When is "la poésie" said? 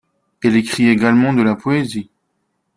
1.43-2.09